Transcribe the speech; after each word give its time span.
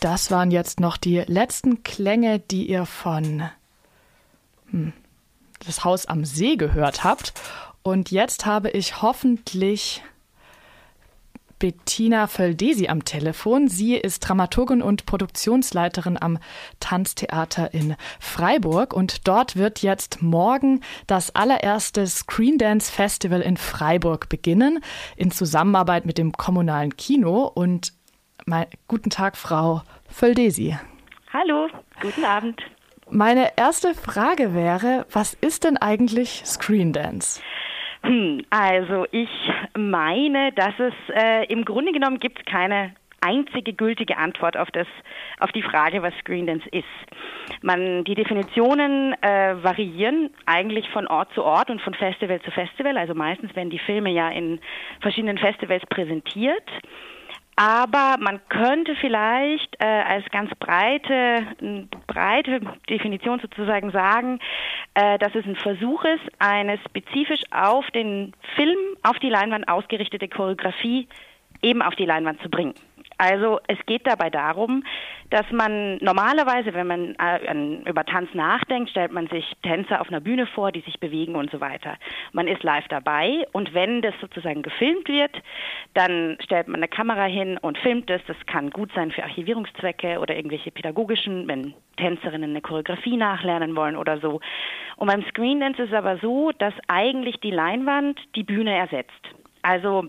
Das 0.00 0.30
waren 0.30 0.50
jetzt 0.50 0.80
noch 0.80 0.96
die 0.96 1.18
letzten 1.26 1.82
Klänge, 1.82 2.38
die 2.38 2.68
ihr 2.68 2.86
von 2.86 3.50
hm, 4.70 4.92
das 5.66 5.84
Haus 5.84 6.06
am 6.06 6.24
See 6.24 6.56
gehört 6.56 7.02
habt. 7.02 7.32
Und 7.82 8.10
jetzt 8.10 8.46
habe 8.46 8.70
ich 8.70 9.02
hoffentlich 9.02 10.02
Bettina 11.58 12.28
Völdesi 12.28 12.86
am 12.86 13.04
Telefon. 13.04 13.66
Sie 13.66 13.96
ist 13.96 14.20
Dramaturgin 14.20 14.82
und 14.82 15.06
Produktionsleiterin 15.06 16.16
am 16.20 16.38
Tanztheater 16.78 17.74
in 17.74 17.96
Freiburg 18.20 18.92
und 18.94 19.26
dort 19.26 19.56
wird 19.56 19.82
jetzt 19.82 20.22
morgen 20.22 20.82
das 21.08 21.34
allererste 21.34 22.06
Screen 22.06 22.58
Dance 22.58 22.92
Festival 22.92 23.40
in 23.40 23.56
Freiburg 23.56 24.28
beginnen 24.28 24.78
in 25.16 25.32
Zusammenarbeit 25.32 26.06
mit 26.06 26.18
dem 26.18 26.32
kommunalen 26.32 26.96
Kino 26.96 27.50
und 27.52 27.92
mein, 28.48 28.66
guten 28.88 29.10
Tag, 29.10 29.36
Frau 29.36 29.82
Völdesi. 30.08 30.74
Hallo, 31.32 31.68
guten 32.00 32.24
Abend. 32.24 32.60
Meine 33.10 33.52
erste 33.56 33.94
Frage 33.94 34.54
wäre, 34.54 35.06
was 35.12 35.34
ist 35.34 35.64
denn 35.64 35.76
eigentlich 35.76 36.42
Screen 36.44 36.92
Dance? 36.92 37.42
Hm, 38.02 38.42
also 38.50 39.06
ich 39.12 39.28
meine, 39.76 40.52
dass 40.52 40.74
es 40.78 40.94
äh, 41.14 41.44
im 41.52 41.64
Grunde 41.64 41.92
genommen 41.92 42.20
gibt 42.20 42.46
keine 42.46 42.94
einzige 43.20 43.72
gültige 43.72 44.16
Antwort 44.16 44.56
auf 44.56 44.70
das 44.70 44.86
auf 45.40 45.50
die 45.52 45.62
Frage, 45.62 46.02
was 46.02 46.14
Screen 46.20 46.46
Dance 46.46 46.68
ist. 46.70 46.84
Man 47.62 48.04
die 48.04 48.14
Definitionen 48.14 49.14
äh, 49.22 49.62
variieren 49.62 50.30
eigentlich 50.46 50.88
von 50.90 51.06
Ort 51.06 51.32
zu 51.34 51.42
Ort 51.44 51.70
und 51.70 51.82
von 51.82 51.94
Festival 51.94 52.40
zu 52.42 52.50
Festival. 52.50 52.96
Also 52.96 53.14
meistens 53.14 53.54
werden 53.56 53.70
die 53.70 53.80
Filme 53.80 54.10
ja 54.10 54.30
in 54.30 54.60
verschiedenen 55.00 55.38
Festivals 55.38 55.84
präsentiert. 55.86 56.64
Aber 57.58 58.18
man 58.20 58.38
könnte 58.48 58.94
vielleicht 59.00 59.74
äh, 59.80 59.84
als 59.84 60.24
ganz 60.30 60.48
breite, 60.60 61.44
breite 62.06 62.60
Definition 62.88 63.40
sozusagen 63.40 63.90
sagen, 63.90 64.38
äh, 64.94 65.18
dass 65.18 65.34
es 65.34 65.44
ein 65.44 65.56
Versuch 65.56 66.04
ist, 66.04 66.22
eine 66.38 66.78
spezifisch 66.88 67.42
auf 67.50 67.84
den 67.90 68.32
Film, 68.54 68.78
auf 69.02 69.18
die 69.18 69.28
Leinwand 69.28 69.66
ausgerichtete 69.66 70.28
Choreografie 70.28 71.08
eben 71.60 71.82
auf 71.82 71.96
die 71.96 72.04
Leinwand 72.04 72.40
zu 72.42 72.48
bringen. 72.48 72.74
Also 73.18 73.58
es 73.66 73.78
geht 73.86 74.06
dabei 74.06 74.30
darum, 74.30 74.84
dass 75.30 75.44
man 75.50 75.98
normalerweise, 75.98 76.72
wenn 76.72 76.86
man 76.86 77.16
äh, 77.16 77.88
über 77.88 78.04
Tanz 78.04 78.32
nachdenkt, 78.32 78.90
stellt 78.90 79.12
man 79.12 79.26
sich 79.26 79.44
Tänzer 79.62 80.00
auf 80.00 80.08
einer 80.08 80.20
Bühne 80.20 80.46
vor, 80.46 80.70
die 80.70 80.80
sich 80.80 81.00
bewegen 81.00 81.34
und 81.34 81.50
so 81.50 81.60
weiter. 81.60 81.96
Man 82.32 82.46
ist 82.46 82.62
live 82.62 82.86
dabei 82.88 83.44
und 83.52 83.74
wenn 83.74 84.02
das 84.02 84.14
sozusagen 84.20 84.62
gefilmt 84.62 85.08
wird, 85.08 85.36
dann 85.94 86.38
stellt 86.40 86.68
man 86.68 86.76
eine 86.76 86.88
Kamera 86.88 87.24
hin 87.24 87.58
und 87.58 87.76
filmt 87.78 88.08
es. 88.08 88.22
Das 88.28 88.36
kann 88.46 88.70
gut 88.70 88.90
sein 88.94 89.10
für 89.10 89.24
Archivierungszwecke 89.24 90.20
oder 90.20 90.36
irgendwelche 90.36 90.70
pädagogischen, 90.70 91.48
wenn 91.48 91.74
Tänzerinnen 91.96 92.50
eine 92.50 92.60
Choreografie 92.60 93.16
nachlernen 93.16 93.74
wollen 93.74 93.96
oder 93.96 94.18
so. 94.20 94.40
Und 94.96 95.08
beim 95.08 95.24
Screen 95.24 95.60
Dance 95.60 95.82
ist 95.82 95.90
es 95.90 95.94
aber 95.94 96.18
so, 96.18 96.52
dass 96.58 96.74
eigentlich 96.86 97.40
die 97.40 97.50
Leinwand 97.50 98.18
die 98.36 98.44
Bühne 98.44 98.76
ersetzt. 98.76 99.10
Also 99.62 100.08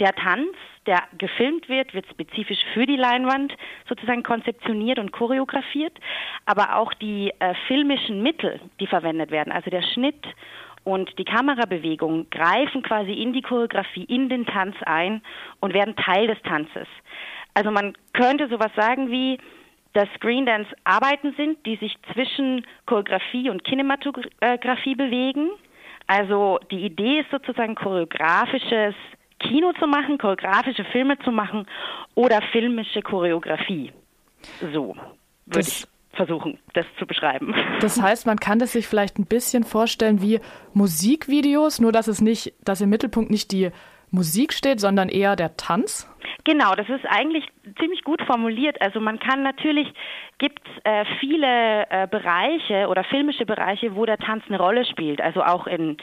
der 0.00 0.12
Tanz, 0.14 0.54
der 0.86 1.02
gefilmt 1.18 1.68
wird, 1.68 1.92
wird 1.94 2.06
spezifisch 2.08 2.58
für 2.72 2.86
die 2.86 2.96
Leinwand 2.96 3.52
sozusagen 3.88 4.22
konzeptioniert 4.22 4.98
und 4.98 5.12
choreografiert, 5.12 5.98
aber 6.46 6.76
auch 6.76 6.94
die 6.94 7.32
äh, 7.38 7.54
filmischen 7.66 8.22
Mittel, 8.22 8.60
die 8.80 8.86
verwendet 8.86 9.30
werden, 9.30 9.52
also 9.52 9.70
der 9.70 9.82
Schnitt 9.82 10.24
und 10.84 11.18
die 11.18 11.24
Kamerabewegung 11.24 12.30
greifen 12.30 12.82
quasi 12.82 13.12
in 13.12 13.32
die 13.32 13.42
Choreografie, 13.42 14.04
in 14.04 14.28
den 14.28 14.46
Tanz 14.46 14.74
ein 14.86 15.22
und 15.60 15.74
werden 15.74 15.96
Teil 15.96 16.28
des 16.28 16.40
Tanzes. 16.42 16.86
Also 17.54 17.70
man 17.70 17.94
könnte 18.12 18.48
sowas 18.48 18.70
sagen 18.76 19.10
wie, 19.10 19.38
dass 19.92 20.08
Screen 20.16 20.46
Dance 20.46 20.70
Arbeiten 20.84 21.34
sind, 21.36 21.64
die 21.66 21.76
sich 21.76 21.96
zwischen 22.12 22.64
Choreografie 22.86 23.50
und 23.50 23.64
Kinematografie 23.64 24.94
bewegen. 24.94 25.50
Also 26.06 26.58
die 26.70 26.84
Idee 26.84 27.20
ist 27.20 27.30
sozusagen 27.30 27.74
choreografisches 27.74 28.94
Kino 29.38 29.72
zu 29.78 29.86
machen, 29.86 30.18
choreografische 30.18 30.84
Filme 30.84 31.18
zu 31.20 31.30
machen 31.30 31.66
oder 32.14 32.40
filmische 32.52 33.02
Choreografie. 33.02 33.92
So 34.72 34.96
würde 35.46 35.68
ich 35.68 35.86
versuchen, 36.12 36.58
das 36.74 36.86
zu 36.98 37.06
beschreiben. 37.06 37.54
Das 37.80 38.02
heißt, 38.02 38.26
man 38.26 38.38
kann 38.38 38.58
das 38.58 38.72
sich 38.72 38.88
vielleicht 38.88 39.18
ein 39.18 39.26
bisschen 39.26 39.62
vorstellen 39.62 40.20
wie 40.20 40.40
Musikvideos, 40.74 41.80
nur 41.80 41.92
dass 41.92 42.08
es 42.08 42.20
nicht, 42.20 42.52
dass 42.64 42.80
im 42.80 42.90
Mittelpunkt 42.90 43.30
nicht 43.30 43.52
die 43.52 43.70
Musik 44.10 44.52
steht, 44.52 44.80
sondern 44.80 45.08
eher 45.08 45.36
der 45.36 45.56
Tanz? 45.56 46.10
Genau, 46.44 46.74
das 46.74 46.88
ist 46.88 47.04
eigentlich 47.08 47.44
ziemlich 47.78 48.02
gut 48.04 48.22
formuliert. 48.22 48.80
Also 48.80 49.00
man 49.00 49.18
kann 49.18 49.42
natürlich, 49.42 49.86
gibt 50.38 50.62
äh, 50.84 51.04
viele 51.20 51.88
äh, 51.90 52.08
Bereiche 52.10 52.88
oder 52.88 53.04
filmische 53.04 53.44
Bereiche, 53.44 53.94
wo 53.94 54.06
der 54.06 54.18
Tanz 54.18 54.44
eine 54.48 54.58
Rolle 54.58 54.84
spielt. 54.86 55.20
Also 55.20 55.42
auch 55.42 55.66
in 55.66 55.98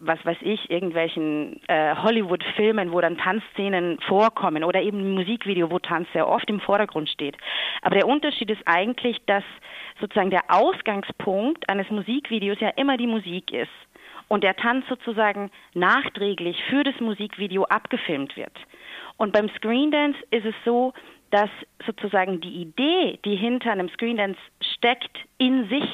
was 0.00 0.24
weiß 0.24 0.38
ich, 0.40 0.70
irgendwelchen 0.70 1.60
äh, 1.68 1.94
Hollywood-Filmen, 1.96 2.92
wo 2.92 3.00
dann 3.00 3.18
Tanzszenen 3.18 3.98
vorkommen 4.00 4.64
oder 4.64 4.82
eben 4.82 5.00
ein 5.00 5.14
Musikvideo, 5.14 5.70
wo 5.70 5.78
Tanz 5.78 6.08
sehr 6.12 6.28
oft 6.28 6.48
im 6.48 6.60
Vordergrund 6.60 7.08
steht. 7.08 7.36
Aber 7.82 7.94
der 7.94 8.06
Unterschied 8.06 8.50
ist 8.50 8.62
eigentlich, 8.66 9.20
dass 9.26 9.44
sozusagen 10.00 10.30
der 10.30 10.44
Ausgangspunkt 10.48 11.68
eines 11.68 11.90
Musikvideos 11.90 12.60
ja 12.60 12.70
immer 12.70 12.96
die 12.96 13.06
Musik 13.06 13.52
ist 13.52 13.70
und 14.28 14.44
der 14.44 14.56
Tanz 14.56 14.86
sozusagen 14.88 15.50
nachträglich 15.74 16.62
für 16.68 16.82
das 16.82 16.98
Musikvideo 17.00 17.64
abgefilmt 17.64 18.36
wird. 18.36 18.52
Und 19.16 19.32
beim 19.32 19.48
Screen 19.50 19.90
Dance 19.90 20.18
ist 20.30 20.46
es 20.46 20.54
so, 20.64 20.92
dass 21.30 21.50
sozusagen 21.84 22.40
die 22.40 22.62
Idee, 22.62 23.18
die 23.24 23.36
hinter 23.36 23.72
einem 23.72 23.88
Screen 23.90 24.16
Dance 24.16 24.38
steckt, 24.74 25.18
in 25.38 25.68
sich 25.68 25.84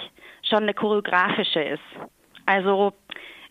schon 0.43 0.65
eine 0.65 0.75
choreografische 0.75 1.61
ist. 1.61 1.83
Also 2.47 2.93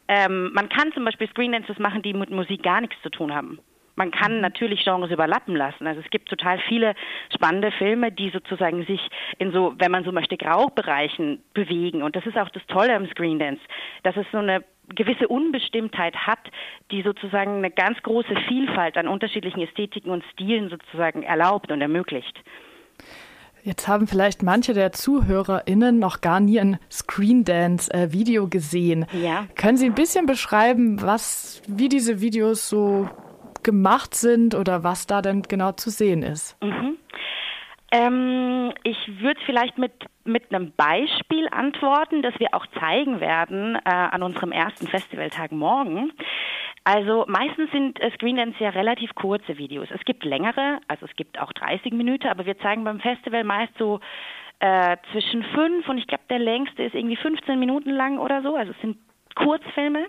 ähm, 0.10 0.52
man 0.54 0.68
kann 0.70 0.92
zum 0.94 1.06
Beispiel 1.06 1.30
Screendances 1.30 1.78
machen, 1.78 2.02
die 2.02 2.14
mit 2.14 2.32
Musik 2.32 2.64
gar 2.64 2.82
nichts 2.82 3.00
zu 3.04 3.10
tun 3.10 3.34
haben. 3.34 3.60
Man 3.96 4.10
kann 4.10 4.36
mhm. 4.36 4.42
natürlich 4.42 4.84
Genres 4.84 5.12
überlappen 5.12 5.56
lassen. 5.56 5.86
Also 5.86 6.02
es 6.02 6.10
gibt 6.10 6.30
total 6.30 6.58
viele 6.68 6.96
spannende 7.34 7.72
Filme, 7.72 8.12
die 8.12 8.32
sozusagen 8.32 8.86
sich 8.86 9.02
in 9.38 9.52
so, 9.52 9.76
wenn 9.78 9.92
man 9.92 10.04
so 10.04 10.12
möchte, 10.12 10.36
Graubereichen 10.36 11.44
bewegen. 11.54 12.02
Und 12.02 12.16
das 12.16 12.26
ist 12.26 12.38
auch 12.38 12.50
das 12.50 12.66
Tolle 12.68 12.96
am 12.96 13.08
Screendance, 13.08 13.62
dass 14.02 14.18
es 14.18 14.26
so 14.32 14.40
eine 14.40 14.64
gewisse 14.96 15.28
Unbestimmtheit 15.28 16.16
hat, 16.16 16.40
die 16.90 17.04
sozusagen 17.04 17.58
eine 17.58 17.70
ganz 17.70 18.02
große 18.02 18.36
Vielfalt 18.48 18.98
an 18.98 19.08
unterschiedlichen 19.08 19.62
Ästhetiken 19.62 20.10
und 20.10 20.24
Stilen 20.34 20.70
sozusagen 20.70 21.22
erlaubt 21.22 21.72
und 21.72 21.82
ermöglicht. 21.82 22.40
Jetzt 23.64 23.88
haben 23.88 24.08
vielleicht 24.08 24.44
manche 24.44 24.74
der 24.74 24.92
ZuhörerInnen 24.92 26.00
noch 26.00 26.22
gar 26.22 26.40
nie 26.40 26.60
ein 26.60 26.80
Screen 26.90 27.44
Dance-Video 27.44 28.46
äh, 28.46 28.50
gesehen. 28.50 29.06
Ja. 29.12 29.46
Können 29.56 29.78
Sie 29.78 29.86
ein 29.86 29.96
bisschen 29.96 30.26
beschreiben, 30.26 31.02
was, 31.02 31.62
wie 31.68 31.90
diese 31.90 32.22
Videos 32.22 32.70
so 32.70 33.10
gemacht 33.64 34.16
sind 34.16 34.56
oder 34.56 34.84
was 34.84 35.08
da 35.08 35.22
denn 35.22 35.44
genau 35.44 35.74
zu 35.74 35.90
sehen 35.90 36.24
ist? 36.24 36.56
Mhm. 36.64 36.98
Ähm, 37.92 38.72
ich 38.84 38.98
würde 39.20 39.40
vielleicht 39.46 39.78
mit, 39.78 39.92
mit 40.24 40.54
einem 40.54 40.72
Beispiel 40.74 41.48
antworten, 41.50 42.22
das 42.22 42.40
wir 42.40 42.54
auch 42.54 42.66
zeigen 42.80 43.20
werden 43.20 43.76
äh, 43.76 43.90
an 43.90 44.22
unserem 44.22 44.52
ersten 44.52 44.88
Festivaltag 44.88 45.52
morgen. 45.52 46.12
Also 46.84 47.26
meistens 47.28 47.72
sind 47.72 48.00
äh, 48.00 48.12
Screendance 48.12 48.58
ja 48.60 48.70
relativ 48.70 49.14
kurze 49.16 49.58
Videos. 49.58 49.88
Es 49.94 50.04
gibt 50.06 50.24
längere, 50.24 50.80
also 50.88 51.06
es 51.06 51.16
gibt 51.16 51.40
auch 51.40 51.52
30 51.54 51.94
Minuten, 51.94 52.28
aber 52.28 52.46
wir 52.46 52.58
zeigen 52.60 52.84
beim 52.84 53.00
Festival 53.00 53.44
meist 53.44 53.74
so 53.78 54.00
äh, 54.60 54.98
zwischen 55.12 55.44
fünf 55.44 55.88
und 55.88 55.98
ich 55.98 56.08
glaube 56.08 56.24
der 56.30 56.40
längste 56.40 56.84
ist 56.84 56.96
irgendwie 56.96 57.16
15 57.16 57.60
Minuten 57.60 57.92
lang 57.92 58.18
oder 58.18 58.42
so. 58.42 58.56
Also 58.56 58.72
es 58.72 58.82
sind 58.82 58.98
Kurzfilme, 59.36 60.08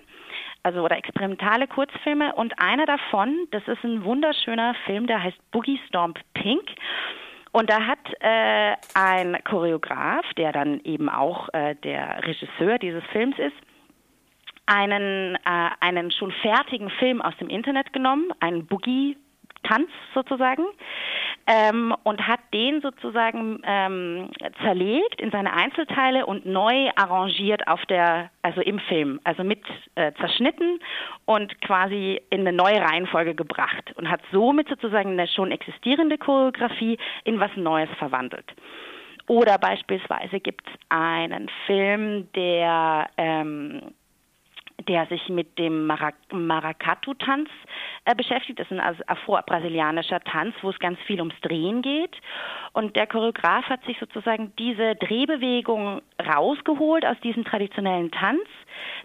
also 0.63 0.83
oder 0.83 0.97
experimentale 0.97 1.67
Kurzfilme 1.67 2.35
und 2.35 2.59
einer 2.59 2.87
davon, 2.87 3.47
das 3.51 3.67
ist 3.67 3.83
ein 3.85 4.05
wunderschöner 4.05 4.75
Film, 4.87 5.07
der 5.07 5.23
heißt 5.23 5.39
Boogie 5.51 5.81
Stomp 5.89 6.19
Pink. 6.35 6.69
Und 7.53 7.69
da 7.69 7.85
hat 7.85 7.99
äh, 8.21 8.77
ein 8.95 9.37
Choreograf, 9.45 10.25
der 10.37 10.53
dann 10.53 10.81
eben 10.85 11.09
auch 11.09 11.49
äh, 11.53 11.75
der 11.77 12.25
Regisseur 12.25 12.79
dieses 12.79 13.03
Films 13.11 13.37
ist, 13.39 13.57
einen, 14.71 15.35
äh, 15.35 15.71
einen 15.81 16.13
schon 16.13 16.31
fertigen 16.31 16.91
Film 16.91 17.21
aus 17.21 17.37
dem 17.39 17.49
Internet 17.49 17.93
genommen, 17.93 18.31
einen 18.41 18.67
Boogie 18.67 19.17
Tanz 19.65 19.91
sozusagen 20.15 20.65
ähm, 21.47 21.95
und 22.05 22.27
hat 22.27 22.41
den 22.55 22.81
sozusagen 22.81 23.61
ähm, 23.65 24.31
zerlegt 24.63 25.21
in 25.21 25.31
seine 25.31 25.53
Einzelteile 25.53 26.25
und 26.25 26.47
neu 26.47 26.89
arrangiert 26.97 27.69
auf 27.69 27.85
der 27.87 28.31
also 28.43 28.63
im 28.63 28.79
Film 28.79 29.21
also 29.25 29.45
mit 29.45 29.61
äh, 29.97 30.13
zerschnitten 30.15 30.81
und 31.27 31.61
quasi 31.61 32.23
in 32.31 32.41
eine 32.41 32.53
neue 32.53 32.81
Reihenfolge 32.81 33.35
gebracht 33.35 33.93
und 33.97 34.11
hat 34.11 34.23
somit 34.33 34.69
sozusagen 34.69 35.11
eine 35.11 35.29
schon 35.29 35.51
existierende 35.51 36.17
Choreografie 36.17 36.97
in 37.25 37.39
was 37.39 37.51
Neues 37.57 37.91
verwandelt. 37.99 38.47
Oder 39.27 39.59
beispielsweise 39.59 40.41
gibt 40.41 40.67
es 40.67 40.73
einen 40.89 41.51
Film, 41.67 42.33
der 42.33 43.09
ähm, 43.17 43.93
der 44.89 45.07
sich 45.07 45.29
mit 45.29 45.59
dem 45.59 45.87
Maracatu-Tanz 45.87 47.49
äh, 48.05 48.15
beschäftigt. 48.15 48.59
Das 48.59 48.71
ist 48.71 48.79
ein 48.79 48.97
afro-brasilianischer 49.07 50.21
Tanz, 50.21 50.55
wo 50.63 50.71
es 50.71 50.79
ganz 50.79 50.99
viel 51.07 51.21
ums 51.21 51.39
Drehen 51.43 51.83
geht. 51.83 52.17
Und 52.73 52.97
der 52.97 53.07
Choreograf 53.07 53.65
hat 53.67 53.85
sich 53.85 53.99
sozusagen 53.99 54.53
diese 54.59 54.95
Drehbewegung 54.97 56.03
rausgeholt 56.21 57.05
aus 57.05 57.19
diesem 57.21 57.45
traditionellen 57.45 58.11
Tanz, 58.11 58.45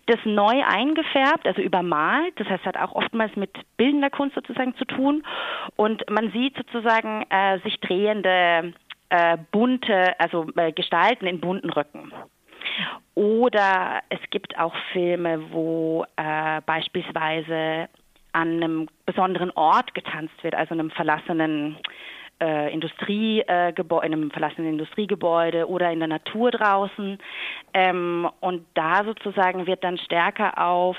das 0.05 0.19
neu 0.23 0.63
eingefärbt, 0.63 1.47
also 1.47 1.61
übermalt. 1.61 2.33
Das 2.37 2.47
heißt, 2.47 2.65
hat 2.65 2.77
auch 2.77 2.93
oftmals 2.93 3.35
mit 3.35 3.51
bildender 3.77 4.09
Kunst 4.09 4.35
sozusagen 4.35 4.75
zu 4.75 4.85
tun. 4.85 5.23
Und 5.75 6.09
man 6.09 6.31
sieht 6.31 6.55
sozusagen 6.57 7.25
äh, 7.29 7.59
sich 7.59 7.79
drehende 7.79 8.73
äh, 9.09 9.37
bunte, 9.51 10.19
also 10.19 10.47
äh, 10.55 10.71
Gestalten 10.71 11.27
in 11.27 11.39
bunten 11.39 11.69
Röcken. 11.69 12.11
Oder 13.15 14.01
es 14.09 14.19
gibt 14.29 14.59
auch 14.59 14.75
Filme, 14.91 15.51
wo 15.51 16.05
äh, 16.17 16.61
beispielsweise 16.65 17.87
an 18.33 18.61
einem 18.61 18.87
besonderen 19.05 19.51
Ort 19.51 19.93
getanzt 19.93 20.43
wird, 20.43 20.53
also 20.53 20.73
einem 20.73 20.91
verlassenen 20.91 21.77
äh, 22.41 22.73
Industriegebäude, 22.73 24.03
äh, 24.03 24.05
in 24.05 24.13
einem 24.13 24.31
verlassenen 24.31 24.71
Industriegebäude 24.71 25.69
oder 25.69 25.91
in 25.91 25.99
der 25.99 26.09
Natur 26.09 26.51
draußen. 26.51 27.17
Ähm, 27.73 28.29
und 28.41 28.65
da 28.73 29.05
sozusagen 29.05 29.65
wird 29.65 29.85
dann 29.85 29.97
stärker 29.97 30.61
auf 30.61 30.97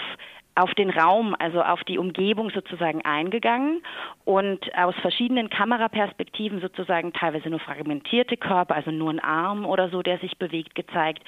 auf 0.56 0.74
den 0.74 0.90
Raum, 0.90 1.36
also 1.38 1.62
auf 1.62 1.84
die 1.84 1.98
Umgebung 1.98 2.50
sozusagen 2.50 3.02
eingegangen 3.04 3.82
und 4.24 4.74
aus 4.76 4.94
verschiedenen 5.02 5.50
Kameraperspektiven 5.50 6.60
sozusagen 6.60 7.12
teilweise 7.12 7.50
nur 7.50 7.60
fragmentierte 7.60 8.38
Körper, 8.38 8.74
also 8.74 8.90
nur 8.90 9.10
ein 9.10 9.20
Arm 9.20 9.66
oder 9.66 9.90
so, 9.90 10.02
der 10.02 10.18
sich 10.18 10.38
bewegt, 10.38 10.74
gezeigt. 10.74 11.22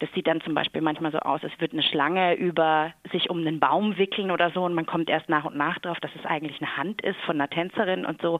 Das 0.00 0.10
sieht 0.14 0.26
dann 0.26 0.42
zum 0.42 0.54
Beispiel 0.54 0.82
manchmal 0.82 1.12
so 1.12 1.18
aus, 1.18 1.42
als 1.42 1.58
würde 1.58 1.72
eine 1.72 1.82
Schlange 1.82 2.34
über 2.34 2.92
sich 3.10 3.30
um 3.30 3.38
einen 3.38 3.58
Baum 3.58 3.96
wickeln 3.96 4.30
oder 4.30 4.50
so 4.50 4.64
und 4.64 4.74
man 4.74 4.86
kommt 4.86 5.08
erst 5.08 5.30
nach 5.30 5.46
und 5.46 5.56
nach 5.56 5.78
drauf, 5.78 5.98
dass 6.00 6.10
es 6.14 6.26
eigentlich 6.26 6.60
eine 6.60 6.76
Hand 6.76 7.00
ist 7.00 7.18
von 7.24 7.36
einer 7.36 7.48
Tänzerin 7.48 8.04
und 8.04 8.20
so. 8.20 8.38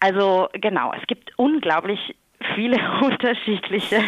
Also 0.00 0.48
genau, 0.52 0.92
es 1.00 1.06
gibt 1.06 1.30
unglaublich 1.38 2.16
viele 2.56 2.78
unterschiedliche 3.02 4.02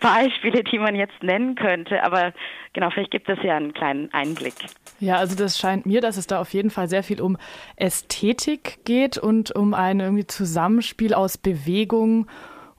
Beispiele, 0.00 0.64
die 0.64 0.78
man 0.78 0.94
jetzt 0.94 1.22
nennen 1.22 1.54
könnte. 1.54 2.02
Aber 2.02 2.32
genau, 2.72 2.88
vielleicht 2.88 3.10
gibt 3.10 3.28
es 3.28 3.38
ja 3.42 3.56
einen 3.56 3.74
kleinen 3.74 4.10
Einblick. 4.14 4.54
Ja, 5.00 5.16
also 5.16 5.36
das 5.36 5.58
scheint 5.58 5.84
mir, 5.84 6.00
dass 6.00 6.16
es 6.16 6.26
da 6.26 6.40
auf 6.40 6.54
jeden 6.54 6.70
Fall 6.70 6.88
sehr 6.88 7.02
viel 7.02 7.20
um 7.20 7.36
Ästhetik 7.76 8.78
geht 8.86 9.18
und 9.18 9.54
um 9.54 9.74
ein 9.74 10.00
irgendwie 10.00 10.26
Zusammenspiel 10.26 11.12
aus 11.12 11.36
Bewegung 11.36 12.26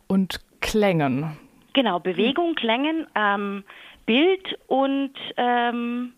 und 0.07 0.39
Klängen. 0.61 1.37
Genau, 1.73 1.99
Bewegung, 1.99 2.55
Klängen, 2.55 3.05
ähm, 3.15 3.63
Bild 4.05 4.57
und 4.67 5.13
ähm, 5.37 6.13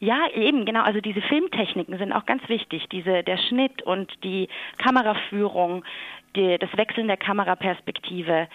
ja, 0.00 0.26
eben, 0.34 0.64
genau. 0.64 0.82
Also 0.82 1.00
diese 1.00 1.20
Filmtechniken 1.20 1.96
sind 1.98 2.12
auch 2.12 2.26
ganz 2.26 2.48
wichtig. 2.48 2.88
Diese, 2.90 3.22
der 3.22 3.36
Schnitt 3.36 3.82
und 3.82 4.10
die 4.24 4.48
Kameraführung, 4.78 5.84
die, 6.34 6.56
das 6.58 6.74
Wechseln 6.76 7.06
der 7.06 7.18
Kameraperspektive 7.18 8.48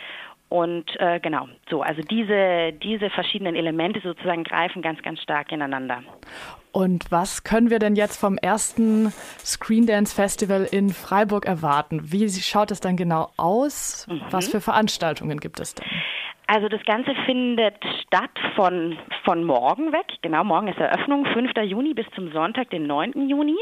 und 0.50 0.86
äh, 1.00 1.20
genau, 1.20 1.48
so, 1.70 1.82
also 1.82 2.02
diese, 2.02 2.72
diese 2.74 3.10
verschiedenen 3.10 3.56
Elemente 3.56 4.00
sozusagen 4.02 4.44
greifen 4.44 4.82
ganz, 4.82 5.02
ganz 5.02 5.20
stark 5.22 5.52
ineinander. 5.52 6.04
Und 6.72 7.12
was 7.12 7.44
können 7.44 7.70
wir 7.70 7.80
denn 7.80 7.96
jetzt 7.96 8.18
vom 8.18 8.38
ersten 8.38 9.12
Screen 9.40 9.88
Dance 9.88 10.14
Festival 10.14 10.68
in 10.70 10.92
Freiburg 10.92 11.46
erwarten? 11.46 12.12
Wie 12.12 12.30
schaut 12.30 12.70
es 12.72 12.80
dann 12.80 12.96
genau 12.96 13.30
aus? 13.38 14.08
Mhm. 14.10 14.22
Was 14.30 14.50
für 14.50 14.62
Veranstaltungen 14.62 15.40
gibt 15.40 15.60
es 15.60 15.74
denn? 15.74 15.86
Also 16.48 16.68
das 16.70 16.84
Ganze 16.86 17.16
findet 17.26 17.76
statt 18.02 18.32
von, 18.56 18.98
von 19.24 19.44
morgen 19.44 19.92
weg. 19.92 20.06
Genau, 20.22 20.44
morgen 20.44 20.68
ist 20.68 20.80
Eröffnung, 20.80 21.26
5. 21.26 21.52
Juni 21.64 21.94
bis 21.94 22.06
zum 22.14 22.32
Sonntag, 22.32 22.70
den 22.70 22.86
9. 22.86 23.28
Juni. 23.28 23.58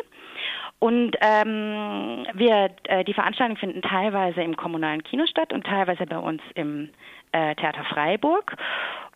Und 0.80 1.16
ähm, 1.22 2.26
wir, 2.34 2.72
äh, 2.84 3.06
die 3.06 3.14
Veranstaltungen 3.14 3.58
finden 3.58 3.82
teilweise 3.82 4.42
im 4.42 4.58
kommunalen 4.58 5.02
Kino 5.04 5.26
statt 5.28 5.54
und 5.54 5.66
teilweise 5.66 6.06
bei 6.06 6.18
uns 6.18 6.42
im 6.56 6.90
äh, 7.32 7.56
Theater 7.56 7.86
Freiburg. 7.86 8.58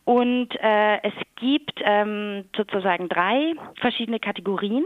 Und 0.05 0.55
äh, 0.61 1.03
es 1.03 1.13
gibt 1.35 1.81
ähm, 1.83 2.45
sozusagen 2.55 3.09
drei 3.09 3.53
verschiedene 3.81 4.21
Kategorien. 4.21 4.85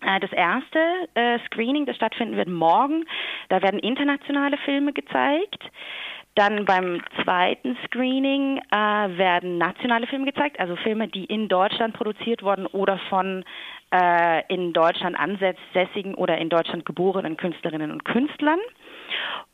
Äh, 0.00 0.20
das 0.20 0.32
erste 0.32 0.78
äh, 1.12 1.38
Screening, 1.46 1.84
das 1.84 1.96
stattfinden 1.96 2.36
wird 2.36 2.48
morgen, 2.48 3.04
da 3.50 3.60
werden 3.60 3.78
internationale 3.78 4.56
Filme 4.58 4.94
gezeigt. 4.94 5.62
Dann 6.36 6.64
beim 6.64 7.00
zweiten 7.22 7.76
Screening 7.86 8.58
äh, 8.72 8.76
werden 8.76 9.56
nationale 9.58 10.06
Filme 10.08 10.26
gezeigt, 10.26 10.58
also 10.58 10.74
Filme, 10.76 11.06
die 11.06 11.24
in 11.26 11.48
Deutschland 11.48 11.94
produziert 11.94 12.42
wurden 12.42 12.66
oder 12.66 12.98
von 13.08 13.44
äh, 13.92 14.42
in 14.52 14.72
Deutschland 14.72 15.16
ansässigen 15.16 16.14
oder 16.16 16.38
in 16.38 16.48
Deutschland 16.48 16.84
geborenen 16.84 17.36
Künstlerinnen 17.36 17.92
und 17.92 18.04
Künstlern. 18.04 18.58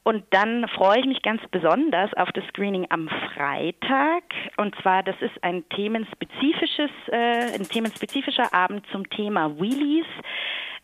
Und 0.05 0.25
dann 0.31 0.67
freue 0.69 1.01
ich 1.01 1.07
mich 1.07 1.21
ganz 1.21 1.43
besonders 1.51 2.15
auf 2.15 2.33
das 2.33 2.45
Screening 2.47 2.87
am 2.89 3.09
Freitag. 3.35 4.25
Und 4.57 4.75
zwar, 4.81 5.03
das 5.03 5.17
ist 5.21 5.45
ein 5.45 5.69
themenspezifisches, 5.69 6.91
äh, 7.09 7.55
ein 7.55 7.69
themenspezifischer 7.69 8.55
Abend 8.55 8.87
zum 8.91 9.09
Thema 9.11 9.61
Wheelies, 9.61 10.07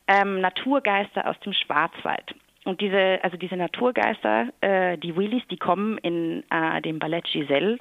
ähm, 0.09 0.43
Naturgeister 0.43 1.27
aus 1.27 1.41
dem 1.41 1.55
Schwarzwald. 1.55 2.35
Und 2.67 2.81
diese, 2.81 3.21
also 3.23 3.37
diese 3.37 3.57
Naturgeister, 3.57 4.49
äh, 4.61 4.99
die 4.99 5.17
Wheelies, 5.17 5.45
die 5.49 5.57
kommen 5.57 5.99
in 5.99 6.43
äh, 6.51 6.83
dem 6.83 6.99
Ballett 6.99 7.25
Giselle 7.27 7.79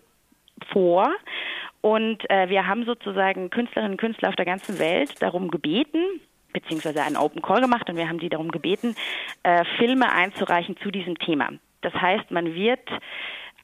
vor. 0.72 1.10
Und 1.82 2.30
äh, 2.30 2.50
wir 2.50 2.68
haben 2.68 2.86
sozusagen 2.86 3.50
Künstlerinnen 3.50 3.94
und 3.94 4.00
Künstler 4.00 4.30
auf 4.30 4.36
der 4.36 4.46
ganzen 4.46 4.78
Welt 4.78 5.20
darum 5.24 5.50
gebeten, 5.50 6.04
beziehungsweise 6.54 7.02
einen 7.02 7.18
Open 7.18 7.42
Call 7.42 7.62
gemacht 7.62 7.90
und 7.90 7.98
wir 7.98 8.08
haben 8.08 8.20
die 8.20 8.30
darum 8.30 8.52
gebeten, 8.52 8.96
äh, 9.42 9.66
Filme 9.80 10.12
einzureichen 10.12 10.78
zu 10.78 10.92
diesem 10.92 11.18
Thema. 11.18 11.50
Das 11.82 11.94
heißt, 11.94 12.30
man 12.30 12.54
wird 12.54 12.88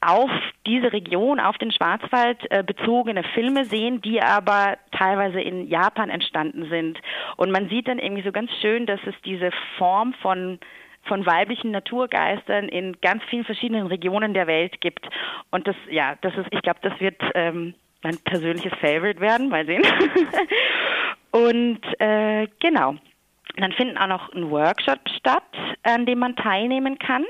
auf 0.00 0.30
diese 0.66 0.92
Region, 0.92 1.38
auf 1.38 1.56
den 1.58 1.70
Schwarzwald 1.70 2.38
äh, 2.50 2.64
bezogene 2.64 3.22
Filme 3.34 3.64
sehen, 3.66 4.02
die 4.02 4.20
aber 4.20 4.76
teilweise 4.90 5.40
in 5.40 5.68
Japan 5.68 6.10
entstanden 6.10 6.68
sind. 6.68 6.98
Und 7.36 7.52
man 7.52 7.68
sieht 7.68 7.86
dann 7.86 8.00
irgendwie 8.00 8.24
so 8.24 8.32
ganz 8.32 8.50
schön, 8.60 8.86
dass 8.86 8.98
es 9.06 9.14
diese 9.24 9.50
Form 9.78 10.14
von 10.14 10.58
von 11.04 11.26
weiblichen 11.26 11.70
Naturgeistern 11.70 12.68
in 12.68 12.96
ganz 13.00 13.22
vielen 13.24 13.44
verschiedenen 13.44 13.86
Regionen 13.86 14.34
der 14.34 14.46
Welt 14.46 14.80
gibt. 14.80 15.06
Und 15.50 15.66
das, 15.66 15.76
ja, 15.90 16.16
das 16.22 16.34
ist, 16.36 16.48
ich 16.50 16.62
glaube, 16.62 16.80
das 16.82 16.98
wird 17.00 17.20
ähm, 17.34 17.74
mein 18.02 18.18
persönliches 18.24 18.72
Favorite 18.80 19.20
werden, 19.20 19.48
mal 19.48 19.66
sehen. 19.66 19.82
Und 21.32 21.80
äh, 21.98 22.46
genau. 22.60 22.96
Dann 23.56 23.72
finden 23.72 23.98
auch 23.98 24.06
noch 24.06 24.32
ein 24.32 24.50
Workshop 24.50 25.00
statt, 25.18 25.42
an 25.82 26.06
dem 26.06 26.20
man 26.20 26.36
teilnehmen 26.36 26.98
kann. 26.98 27.24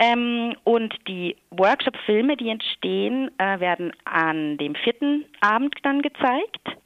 Ähm, 0.00 0.54
und 0.64 0.94
die 1.08 1.36
Workshop-Filme, 1.50 2.36
die 2.36 2.50
entstehen, 2.50 3.30
äh, 3.38 3.58
werden 3.58 3.92
an 4.04 4.56
dem 4.56 4.74
vierten 4.76 5.24
Abend 5.40 5.74
dann 5.82 6.02
gezeigt. 6.02 6.76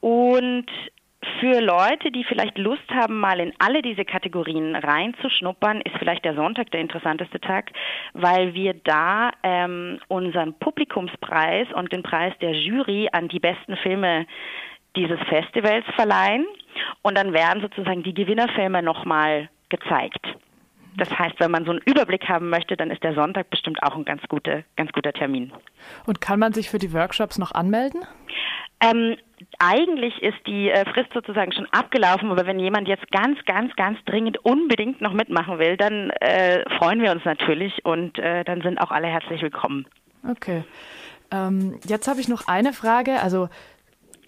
Und 0.00 0.66
für 1.40 1.60
Leute, 1.60 2.10
die 2.10 2.24
vielleicht 2.24 2.58
Lust 2.58 2.88
haben, 2.90 3.18
mal 3.20 3.40
in 3.40 3.52
alle 3.58 3.82
diese 3.82 4.04
Kategorien 4.04 4.74
reinzuschnuppern, 4.76 5.80
ist 5.82 5.96
vielleicht 5.98 6.24
der 6.24 6.34
Sonntag 6.34 6.70
der 6.70 6.80
interessanteste 6.80 7.40
Tag, 7.40 7.70
weil 8.12 8.54
wir 8.54 8.74
da 8.74 9.30
ähm, 9.42 9.98
unseren 10.08 10.54
Publikumspreis 10.54 11.68
und 11.74 11.92
den 11.92 12.02
Preis 12.02 12.32
der 12.40 12.52
Jury 12.52 13.08
an 13.12 13.28
die 13.28 13.40
besten 13.40 13.76
Filme 13.76 14.26
dieses 14.96 15.20
Festivals 15.28 15.84
verleihen. 15.94 16.46
Und 17.02 17.16
dann 17.16 17.32
werden 17.32 17.62
sozusagen 17.62 18.02
die 18.02 18.14
Gewinnerfilme 18.14 18.82
nochmal 18.82 19.48
gezeigt. 19.68 20.26
Das 20.96 21.10
heißt, 21.10 21.38
wenn 21.38 21.50
man 21.50 21.64
so 21.64 21.72
einen 21.72 21.82
Überblick 21.84 22.26
haben 22.28 22.48
möchte, 22.48 22.76
dann 22.76 22.90
ist 22.90 23.02
der 23.02 23.14
Sonntag 23.14 23.50
bestimmt 23.50 23.82
auch 23.82 23.94
ein 23.94 24.04
ganz, 24.04 24.22
gute, 24.28 24.64
ganz 24.76 24.90
guter 24.92 25.12
Termin. 25.12 25.52
Und 26.06 26.20
kann 26.20 26.38
man 26.38 26.52
sich 26.54 26.70
für 26.70 26.78
die 26.78 26.92
Workshops 26.92 27.38
noch 27.38 27.52
anmelden? 27.52 28.00
Ähm, 28.80 29.16
eigentlich 29.58 30.22
ist 30.22 30.38
die 30.46 30.70
äh, 30.70 30.84
Frist 30.92 31.12
sozusagen 31.14 31.52
schon 31.52 31.66
abgelaufen, 31.70 32.30
aber 32.30 32.46
wenn 32.46 32.58
jemand 32.58 32.88
jetzt 32.88 33.10
ganz, 33.10 33.38
ganz, 33.46 33.74
ganz 33.76 33.98
dringend 34.04 34.38
unbedingt 34.44 35.00
noch 35.00 35.12
mitmachen 35.12 35.58
will, 35.58 35.76
dann 35.76 36.10
äh, 36.20 36.64
freuen 36.78 37.00
wir 37.00 37.12
uns 37.12 37.24
natürlich 37.24 37.84
und 37.84 38.18
äh, 38.18 38.44
dann 38.44 38.60
sind 38.62 38.78
auch 38.78 38.90
alle 38.90 39.06
herzlich 39.08 39.42
willkommen. 39.42 39.86
Okay. 40.28 40.64
Ähm, 41.30 41.78
jetzt 41.86 42.08
habe 42.08 42.20
ich 42.20 42.28
noch 42.28 42.48
eine 42.48 42.72
Frage. 42.72 43.20
Also 43.22 43.48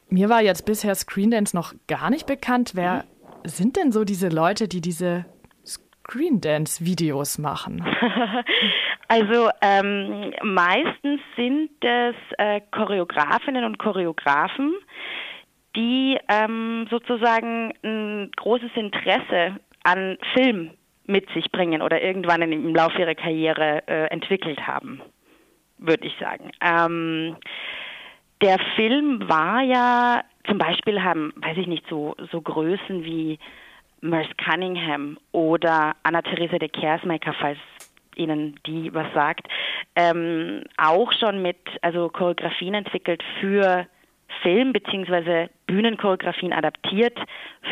mir 0.08 0.28
war 0.28 0.42
jetzt 0.42 0.64
bisher 0.64 0.94
Screen 0.94 1.30
Dance 1.30 1.54
noch 1.54 1.74
gar 1.86 2.10
nicht 2.10 2.26
bekannt. 2.26 2.72
Wer 2.74 3.04
mhm. 3.44 3.48
sind 3.48 3.76
denn 3.76 3.92
so 3.92 4.04
diese 4.04 4.28
Leute, 4.28 4.68
die 4.68 4.80
diese 4.80 5.26
Screen 5.64 6.40
Dance 6.40 6.84
Videos 6.84 7.38
machen? 7.38 7.84
Also 9.08 9.48
ähm, 9.62 10.34
meistens 10.42 11.20
sind 11.34 11.70
es 11.82 12.14
äh, 12.36 12.60
Choreografinnen 12.70 13.64
und 13.64 13.78
Choreografen, 13.78 14.74
die 15.74 16.18
ähm, 16.28 16.86
sozusagen 16.90 17.72
ein 17.82 18.30
großes 18.36 18.70
Interesse 18.74 19.58
an 19.82 20.18
Film 20.34 20.72
mit 21.06 21.26
sich 21.30 21.50
bringen 21.50 21.80
oder 21.80 22.02
irgendwann 22.02 22.42
im 22.42 22.74
Laufe 22.74 22.98
ihrer 22.98 23.14
Karriere 23.14 23.82
äh, 23.88 24.04
entwickelt 24.10 24.66
haben, 24.66 25.00
würde 25.78 26.06
ich 26.06 26.14
sagen. 26.20 26.50
Ähm, 26.60 27.36
der 28.42 28.58
Film 28.76 29.26
war 29.26 29.62
ja 29.62 30.22
zum 30.46 30.58
Beispiel 30.58 31.02
haben, 31.02 31.32
weiß 31.36 31.56
ich 31.56 31.66
nicht, 31.66 31.84
so, 31.88 32.14
so 32.30 32.42
Größen 32.42 33.04
wie 33.04 33.38
Merce 34.00 34.36
Cunningham 34.36 35.18
oder 35.32 35.96
Anna-Theresa 36.02 36.58
de 36.58 36.68
Kersmaker, 36.68 37.34
falls 37.40 37.58
Ihnen 38.18 38.58
die 38.66 38.92
was 38.92 39.06
sagt, 39.14 39.46
ähm, 39.96 40.64
auch 40.76 41.12
schon 41.12 41.42
mit 41.42 41.58
also 41.82 42.08
Choreografien 42.08 42.74
entwickelt 42.74 43.22
für 43.40 43.86
Film 44.42 44.72
bzw. 44.72 45.48
Bühnenchoreografien 45.66 46.52
adaptiert 46.52 47.18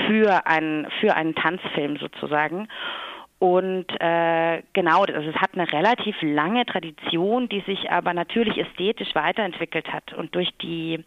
für 0.07 0.47
einen 0.47 0.89
für 1.01 1.15
einen 1.15 1.35
Tanzfilm 1.35 1.97
sozusagen. 1.99 2.69
Und 3.39 3.87
äh, 4.01 4.63
genau, 4.73 5.03
also 5.03 5.29
es 5.29 5.37
hat 5.37 5.51
eine 5.53 5.71
relativ 5.71 6.17
lange 6.23 6.65
Tradition, 6.65 7.51
die 7.51 7.61
sich 7.61 7.91
aber 7.91 8.15
natürlich 8.15 8.57
ästhetisch 8.57 9.15
weiterentwickelt 9.15 9.93
hat. 9.93 10.15
Und 10.15 10.35
durch 10.35 10.57
die 10.63 11.05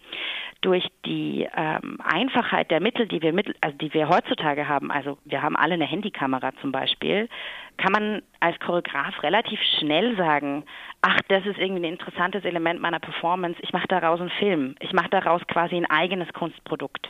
durch 0.62 0.86
die 1.06 1.48
ähm, 1.56 1.98
Einfachheit 2.04 2.70
der 2.70 2.82
Mittel, 2.82 3.08
die 3.08 3.22
wir 3.22 3.34
mittel, 3.34 3.56
also 3.62 3.78
die 3.78 3.94
wir 3.94 4.10
heutzutage 4.10 4.68
haben, 4.68 4.92
also 4.92 5.18
wir 5.26 5.42
haben 5.42 5.56
alle 5.56 5.76
eine 5.76 5.86
Handykamera 5.86 6.52
zum 6.62 6.72
Beispiel, 6.72 7.30
kann 7.78 7.94
man 7.94 8.22
als 8.42 8.60
Choreograf 8.60 9.24
relativ 9.24 9.60
schnell 9.80 10.18
sagen, 10.18 10.66
ach, 11.02 11.18
das 11.30 11.46
ist 11.46 11.58
irgendwie 11.58 11.82
ein 11.82 11.94
interessantes 11.94 12.44
Element 12.44 12.82
meiner 12.82 13.00
Performance, 13.00 13.58
ich 13.62 13.72
mache 13.72 13.88
daraus 13.88 14.20
einen 14.20 14.32
Film, 14.32 14.76
ich 14.82 14.92
mache 14.92 15.10
daraus 15.10 15.42
quasi 15.48 15.78
ein 15.78 15.90
eigenes 15.90 16.32
Kunstprodukt. 16.34 17.10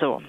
So, 0.00 0.20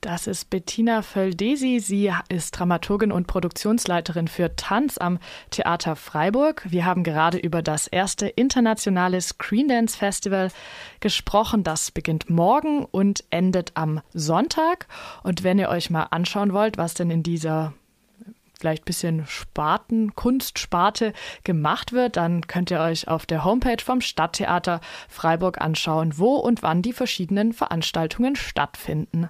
das 0.00 0.28
ist 0.28 0.48
Bettina 0.48 1.02
Völdesi. 1.02 1.80
Sie 1.80 2.12
ist 2.28 2.52
Dramaturgin 2.52 3.10
und 3.10 3.26
Produktionsleiterin 3.26 4.28
für 4.28 4.54
Tanz 4.54 4.96
am 4.96 5.18
Theater 5.50 5.96
Freiburg. 5.96 6.62
Wir 6.68 6.84
haben 6.84 7.02
gerade 7.02 7.38
über 7.38 7.62
das 7.62 7.88
erste 7.88 8.28
internationale 8.28 9.20
Screen 9.20 9.66
Dance 9.66 9.96
Festival 9.96 10.50
gesprochen. 11.00 11.64
Das 11.64 11.90
beginnt 11.90 12.30
morgen 12.30 12.84
und 12.84 13.24
endet 13.30 13.72
am 13.74 14.00
Sonntag. 14.14 14.86
Und 15.24 15.42
wenn 15.42 15.58
ihr 15.58 15.68
euch 15.68 15.90
mal 15.90 16.04
anschauen 16.10 16.52
wollt, 16.52 16.78
was 16.78 16.94
denn 16.94 17.10
in 17.10 17.24
dieser 17.24 17.74
vielleicht 18.58 18.84
bisschen 18.84 19.26
Sparten, 19.26 20.14
Kunstsparte 20.14 21.12
gemacht 21.44 21.92
wird, 21.92 22.16
dann 22.16 22.46
könnt 22.46 22.70
ihr 22.70 22.80
euch 22.80 23.08
auf 23.08 23.26
der 23.26 23.44
Homepage 23.44 23.82
vom 23.84 24.00
Stadttheater 24.00 24.80
Freiburg 25.08 25.60
anschauen, 25.60 26.18
wo 26.18 26.36
und 26.36 26.62
wann 26.62 26.82
die 26.82 26.92
verschiedenen 26.92 27.52
Veranstaltungen 27.52 28.36
stattfinden. 28.36 29.28